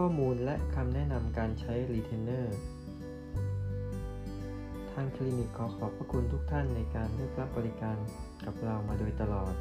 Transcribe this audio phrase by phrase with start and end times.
[0.00, 2.56] ข้อมูลและคำแนะนำการใช้รีเทนเนอร์
[4.92, 7.96] ทางคลินิกขอขอบพระคุณทุกท่านในการเลือกรับบริการ
[8.44, 9.52] กับเรามาโดยตลอด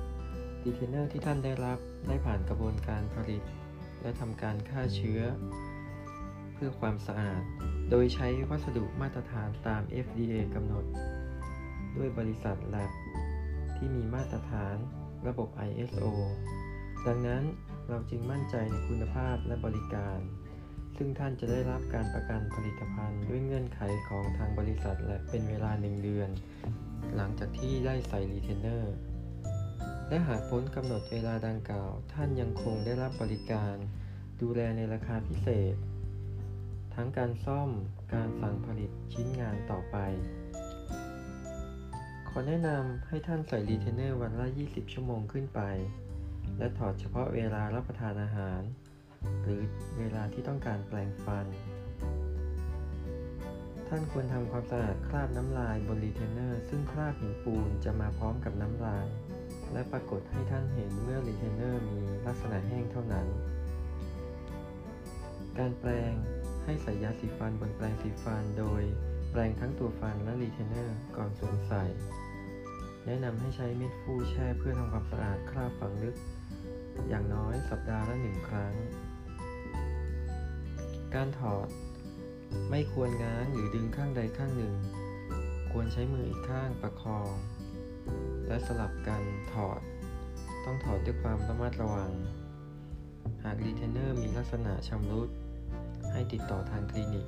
[0.66, 3.42] รีเทนเนอร์ที่ท่านได้รับได้ผ่านกระบวนการผลิต
[4.02, 5.22] และทำการฆ่าเชื้อ
[6.54, 7.42] เพื่อความสะอาด
[7.90, 10.86] โดยใช้วัสดุมาตรฐานตาม FDA กำหนด
[11.98, 12.92] ด้วยบริษัท Lab
[13.76, 14.76] ที่มีมาตรฐาน
[15.28, 16.06] ระบบ ISO
[17.08, 17.44] ดังนั้น
[17.90, 20.20] เราจึงมั่นใจในคุณภาพและบริการ
[20.98, 26.30] ซึ่งท่านจะได้รับการประกันผลิตภัณฑ์ด้วยเงื่อนไขของทางบริษัทและเป็นเวลาหนึ่งเดือน
[27.16, 28.96] หลังจากที่ได้ใส่รีเทนเนอร์
[30.10, 33.76] และหากพ้นกำหนดเวลาดังกล่าว ท่านยังคงได้รับบริการ
[34.42, 35.76] ดูแลในราคาพิเศษ
[36.96, 37.70] ทั้งการซ่อม
[38.14, 39.98] การสั่งผลิตชิ้นงานต่อไป
[42.30, 45.62] ขอแนะนำให้ท่านใส่รีเทนเนอร์วันละ 20 ชั่วโมงขึ้นไป
[46.58, 48.62] และถอดเฉพาะเวลารับประทานอาหาร
[49.44, 49.62] หรือ
[50.00, 51.46] เวลาที่ต้องการแปรงฟัน
[53.88, 59.08] ท่านควรทำความสะอาดคราบน้ำลายบนรีเทนเนอร์ซึ่งคราบหินปูนจะมาพร้อมกับน้ำลาย
[59.74, 63.28] และปรากฏให้ท่านเห็นเมื่อรีเทนเนอร์มีลักษณะแห้งเท่านั้น
[65.58, 66.14] การแปรง
[66.64, 68.84] ให้ใส่ยาสีฟันบนแปรงสีฟันโดย
[69.32, 71.84] แปรงทั้งตัวฟันและรีเทนเนอร์ก่อนสวมใส่
[73.06, 76.16] แนะนำให้ใช้เม็ดฟู่แช่เพื่อทำความสะอาดคราบฝังลึก
[77.08, 78.74] อย่างน้อยสัปดาห์ละหนึ่งครั้ง
[81.16, 81.68] การถอด
[82.70, 84.74] ไม่ควรง้างหรือดึงข้างใดข้างหนึ่ง
[85.72, 87.32] ควรใช้มืออีกข้างประคอง
[88.48, 89.80] และสลับกันถอด
[90.66, 92.12] ต้องถอดด้วยความระมัดระวัง
[93.44, 95.30] หากรีเทนเนอร์มีลักษณะชำรุด
[96.12, 97.28] ให้ติดต่อทางคลินิก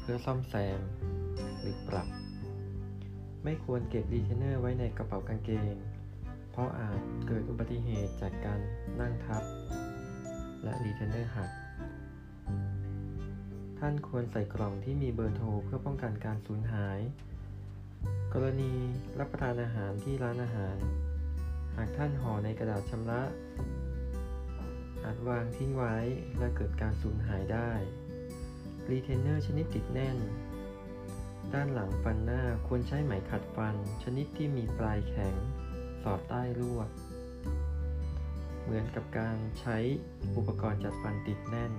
[0.00, 0.80] เพื่อซ่อมแซม
[1.60, 2.23] หรือปรับ
[3.44, 5.76] ไม่ควรเก็บรีเทนเนอร์ไว้ในกระเป๋ากางเกง
[6.50, 8.60] เพราะอาจเกิดอุบัติเหตุจากการ
[9.00, 9.42] นั่งทับ
[10.62, 11.50] และรีเทนเนอร์หัก
[13.78, 17.00] ท่านควรใส่กล่องที่มีเบอร์โทรเพื่อป้องกันการสูญหาย
[18.34, 18.72] กรณี
[19.18, 20.76] รับประทานอาหารที่ร้านอาหาร
[21.76, 23.22] หากท่านห่อในกระดาษชำระ
[25.04, 25.96] อาจวางทิ้งไว้
[26.38, 27.70] และเกิดการสูญหายได้
[28.90, 30.16] รีเทนเนอร์ชนิดติดแน่น
[31.52, 35.34] ด้านหลังฟันหน้าควรใช้ไหมขัดฟัน ชนิดที่มีปลายแข็ง
[36.02, 36.88] สอดใต้ลวด
[38.62, 39.76] เหมือนกับการใช้
[40.36, 41.72] อุปกรณ์จัดฟันติดแน่น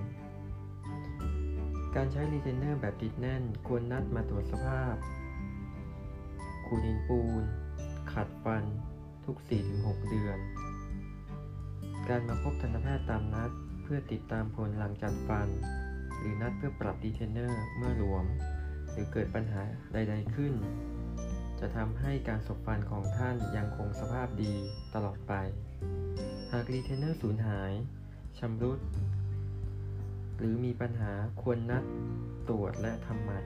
[1.96, 4.96] การใช้รีเทนเนอร์แบบติดแน่น ควรนัดมาตรวจสภาพ
[6.66, 7.44] ขูดหินปูน
[8.14, 8.64] ขัดฟัน
[9.26, 9.38] ทุก
[9.74, 10.40] 4-6 เดือน
[12.08, 13.52] การมาพบทันตแพทย์ตามนัด
[13.84, 15.48] เพื่อติดตามผลหลังจัดฟัน
[16.18, 18.26] หรือนัดเพื่อปรับรีเทนเนอร์เมื่อหลวม
[18.96, 19.64] หรือเกิดปัญหา
[19.94, 20.54] ใด ๆขึ้น
[21.60, 24.54] จะทำให้การสบฟันของท่านยังคงสภาพดี
[24.96, 25.34] ตลอดไป
[26.52, 27.72] หากรีเทนเนอร์สูญหาย
[28.40, 28.80] ชำรุด
[30.38, 31.84] หรือมีปัญหาควรนัด
[32.50, 33.40] ตรวจและทำใหม่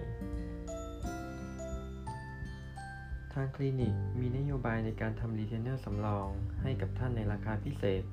[3.33, 6.29] ทางคลินิกมีนโยบายในการทำรีเทนเนอร์สำรอง
[6.61, 8.03] ให้กับท่านในราคาพิเศษ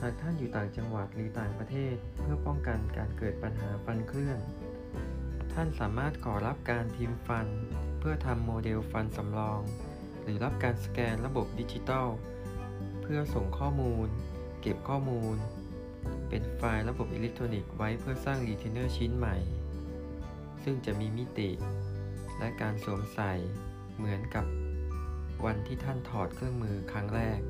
[0.00, 4.38] หากท่านอยู่ต่างจังหวัดหรือต่างประเทศเพื่อป้องกันการเกิดปัญหาฟันเคลื่อน
[5.56, 7.46] ท่านสามารถขอรับการพิมพ์ฟัน
[7.98, 9.60] เพื่อทำโมเดลฟันสำรอง
[10.22, 12.08] หรือรับการสแกนระบบดิจิตอล
[13.02, 14.08] เพื่อส่งข้อมูล
[14.60, 15.36] เก็บข้อมูล
[16.28, 19.36] เป็นไฟล์ระบบอิเล็กทรอนิกส์ไว้เพื่อสร้างรีเทนเนอร์ชิ้นใหม่
[20.62, 21.50] ซึ่งจะมีมิติ
[22.38, 23.32] และการสวมใส่
[23.96, 24.46] เหมือนกับ
[25.44, 27.40] วันที่ท่านถอดเครื่องมือครั้งแรก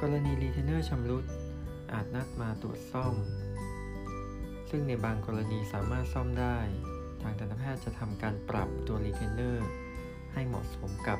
[0.00, 1.24] กรณีรีเทนเนอร์ชำรุด
[1.92, 3.14] อาจนัดมาตรวจซ่อม
[4.78, 6.58] ซึ่งในบางกรณีสามารถซ่อมได้
[7.22, 9.68] ทางทันตแพทย์จะทำการปรับตัวรีเทนเนอร์
[10.32, 11.18] ให้เหมาะสมกับ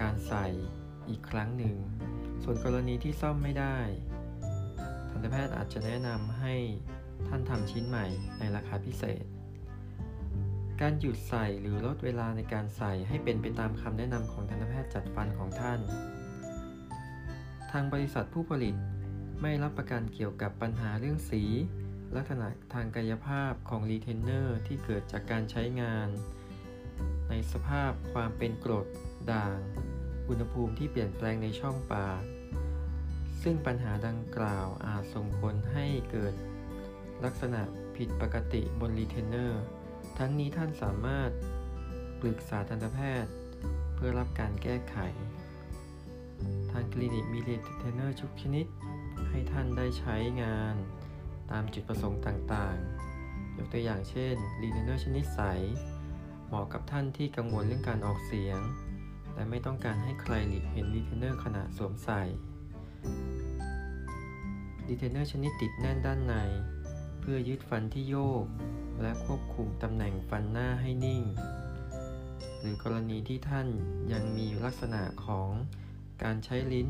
[0.00, 0.46] การใส่
[1.08, 1.76] อีกครั้งหนึ่ง
[2.42, 3.78] ส่วนกรณีที่ซ่อมไม่ได้
[5.10, 6.54] ทันตแพทย์อาจจะแนะนำให้
[7.28, 8.06] ท่านทำชิ้นใหม่
[8.38, 9.24] ในราคาพิเศษ
[10.80, 15.80] การหยุดใส่หรือลดเวลาในการใส่ให้เป็นไปตามคำแนะนำของทันตแพทย์จัดฟันของท่าน
[17.70, 18.74] ทางบริษัทผู้ผลิต
[19.42, 21.44] ไม่รับประกันเกี่ยวกับปัญหาเรื่องสี
[22.16, 26.08] ลักษณะทางกายภาพของรีเทนเนอร์ที่เกิดจากการใช้งาน
[27.28, 28.86] ในสภาพความเป็นกรด
[29.32, 29.58] ด่าง
[30.28, 32.22] อุณหภูมิที่เปลี่ยนแปลงในช่องปาก
[33.42, 36.34] ซึ่งปัญหาดังกล่าวอาจส่งผลให้เกิด
[37.24, 37.62] ลักษณะ
[37.96, 39.62] ผิดปกติบนรีเทนเนอร์
[40.18, 41.30] ทั้งนี้ท่านสามารถ
[42.20, 43.32] ปรึกษาทันตแพทย์
[43.94, 44.96] เพื่อรับการแก้ไข
[46.70, 48.66] ทางคลินิกมีรีเทนเนอร์ทุกชนิด
[49.28, 50.76] ให้ท่านได้ใช้งาน
[51.50, 55.40] ตามจุดประสงค์ต่างๆ ยกตัวอย่างเช่นรีเทนเนอร์ชนิดใส
[56.46, 58.60] เหมาะกับท่านที่กังวลเรื่องการออกเสียง
[59.34, 60.34] และไม่ต้องการให้ใคร
[60.72, 62.22] เห็นรีเทนเนอร์ขณะสวมใส่
[64.88, 66.34] รีเทนเนอร์ชนิดติดแน่นด้านใน
[67.20, 68.44] เพื่อยึดฟันที่โยก
[69.02, 71.22] และควบคุมตำแหน่งฟันหน้าให้นิ่ง
[72.60, 73.68] หรือกรณีที่ท่าน
[74.12, 75.48] ยังมีลักษณะของ
[76.22, 76.88] การใช้ลิ้น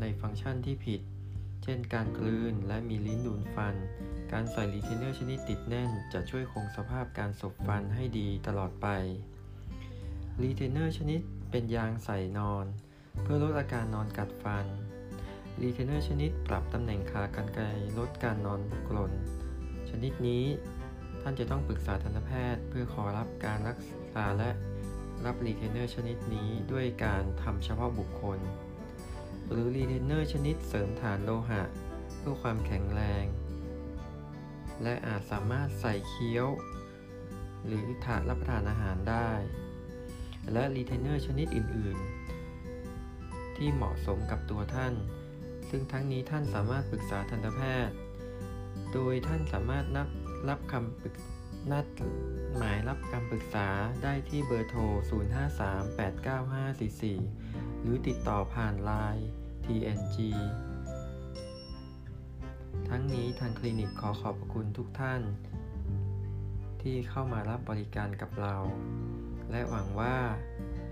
[0.00, 1.00] ในฟังก์ชันที่ผิด
[1.62, 3.74] เช่นการกลืนและมีลิ้นดุนฟัน
[4.32, 8.86] การใส่รีเทนเนอร์ชนิดติดแน่น จะช่วยคงสภาพการสบฟันให้ดีตลอดไป
[10.42, 11.20] รีเทนเนอร์ชนิด
[11.50, 12.66] เป็นยางใส่นอน
[13.22, 14.66] เพื่อลดอาการนอนกัดฟัน
[15.62, 17.64] รีเทนเนอร์ชนิดปรับตำแหน่งขากรรไกร
[17.98, 19.12] ลดการนอนกลน
[19.90, 20.44] ชนิดนี้
[21.22, 23.78] ท่านจะต้องปรึกษาทันตแพทย์ เพื่อขอรับการรัก
[24.14, 24.50] ษาและ
[25.24, 28.38] รับรีเทนเนอร์ชนิดนี้ด้วยการทำเฉพาะบุคคล
[29.50, 31.62] หรือรีเทนเนอร์ชนิดเสริมฐานโลหะ
[32.18, 33.24] เพื่อความแข็งแรง
[34.82, 36.48] และอาจสามารถใส่เคี้ยว
[37.66, 39.30] หรือถาดรับประทานอาหารได้
[40.52, 41.98] และรีเทนเนอร์ชนิดอื่น
[42.76, 44.94] ๆ ที่เหมาะสมกับตัวท่าน
[45.70, 47.96] ซึ่งทั้งนี้ท่านสามารถปรึกษาทันตแพทย์
[48.92, 50.08] โดยท่านสามารถนัด
[50.48, 51.14] รับคำปรึก
[51.72, 51.86] นัด
[52.56, 53.68] หมายรับคำปรึกษา
[54.02, 54.82] ได้ที่เบอร์โทร
[56.88, 59.24] 05389544 หรือติดต่อผ่าน Line
[59.70, 60.16] PNG
[62.88, 65.22] ทั้งนี้ทางคลินิกขอขอบคุณทุกท่าน
[66.82, 68.56] ที่เข้ามารับบริการกับเรา
[69.50, 70.16] และหวังว่า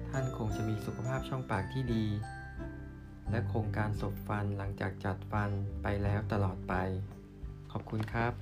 [0.08, 2.06] ท่านคงจะมีสุขภาพช่องปากที่ดี
[3.30, 5.50] และคงการสบฟันหลังจากจัดฟัน
[5.82, 6.74] ไปแล้วตลอดไป
[7.72, 8.32] ขอบคุณครับ